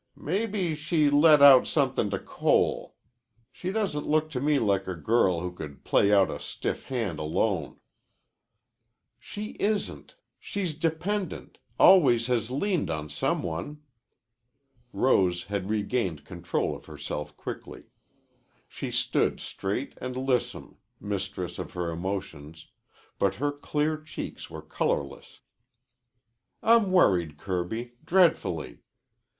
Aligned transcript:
Mebbe 0.17 0.75
she 0.75 1.11
let 1.11 1.43
out 1.43 1.67
somethin' 1.67 2.09
to 2.09 2.17
Cole. 2.17 2.95
She 3.51 3.71
doesn't 3.71 4.07
look 4.07 4.31
to 4.31 4.39
me 4.41 4.57
like 4.57 4.87
a 4.87 4.95
girl 4.95 5.41
who 5.41 5.51
could 5.51 5.83
play 5.83 6.11
out 6.11 6.27
a 6.31 6.39
stiff 6.39 6.85
hand 6.85 7.19
alone." 7.19 7.79
"She 9.19 9.51
isn't. 9.59 10.15
She's 10.39 10.73
dependent 10.73 11.59
always 11.77 12.25
has 12.25 12.49
leaned 12.49 12.89
on 12.89 13.09
some 13.11 13.43
one." 13.43 13.83
Rose 14.91 15.43
had 15.43 15.69
regained 15.69 16.25
control 16.25 16.75
of 16.75 16.85
herself 16.85 17.37
quickly. 17.37 17.83
She 18.67 18.89
stood 18.89 19.39
straight 19.39 19.93
and 20.01 20.17
lissom, 20.17 20.77
mistress 20.99 21.59
of 21.59 21.73
her 21.73 21.91
emotions, 21.91 22.65
but 23.19 23.35
her 23.35 23.51
clear 23.51 23.97
cheeks 24.01 24.49
were 24.49 24.63
colorless. 24.63 25.41
"I'm 26.63 26.91
worried, 26.91 27.37
Kirby, 27.37 27.91
dreadfully. 28.03 28.79